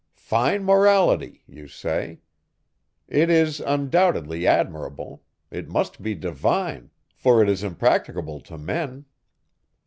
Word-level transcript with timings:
"Fine 0.15 0.63
morality!" 0.63 1.43
you 1.47 1.67
say. 1.67 2.21
It 3.07 3.29
is, 3.29 3.59
undoubtedly, 3.59 4.47
admirable: 4.47 5.21
it 5.51 5.69
must 5.69 6.01
be 6.01 6.15
divine, 6.15 6.89
for 7.13 7.43
it 7.43 7.47
is 7.47 7.61
impracticable 7.63 8.39
to 8.41 8.57
men. 8.57 9.05